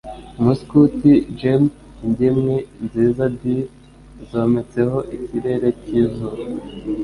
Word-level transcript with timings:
Umuskuti 0.39 1.11
Jem 1.39 1.63
ingemwe 2.05 2.55
nziza 2.85 3.23
"Dill" 3.39 3.61
zometseho 4.29 4.97
ikirere 5.17 5.67
cyizuba 5.81 6.37